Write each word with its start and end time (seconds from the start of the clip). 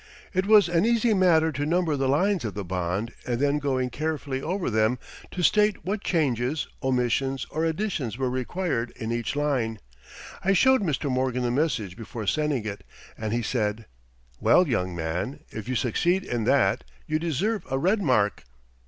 It 0.33 0.47
was 0.47 0.67
an 0.67 0.83
easy 0.83 1.13
matter 1.13 1.51
to 1.51 1.63
number 1.63 1.95
the 1.95 2.09
lines 2.09 2.43
of 2.43 2.55
the 2.55 2.63
bond 2.65 3.13
and 3.27 3.39
then 3.39 3.59
going 3.59 3.91
carefully 3.91 4.41
over 4.41 4.67
them 4.71 4.97
to 5.29 5.43
state 5.43 5.85
what 5.85 6.03
changes, 6.03 6.67
omissions, 6.81 7.45
or 7.51 7.65
additions 7.65 8.17
were 8.17 8.27
required 8.31 8.89
in 8.95 9.11
each 9.11 9.35
line. 9.35 9.77
I 10.43 10.53
showed 10.53 10.81
Mr. 10.81 11.07
Morgan 11.11 11.43
the 11.43 11.51
message 11.51 11.95
before 11.95 12.25
sending 12.25 12.65
it 12.65 12.83
and 13.15 13.31
he 13.31 13.43
said: 13.43 13.85
"Well, 14.39 14.67
young 14.67 14.95
man, 14.95 15.41
if 15.51 15.69
you 15.69 15.75
succeed 15.75 16.23
in 16.23 16.45
that 16.45 16.83
you 17.05 17.19
deserve 17.19 17.63
a 17.69 17.77
red 17.77 18.01
mark." 18.01 18.43